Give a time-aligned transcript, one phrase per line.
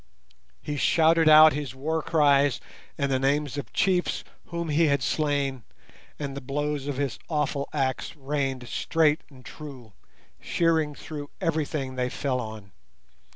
[0.63, 2.59] He shouted out his war cries
[2.97, 5.61] and the names of chiefs whom he had slain,
[6.17, 9.93] and the blows of his awful axe rained straight and true,
[10.39, 12.71] shearing through everything they fell on.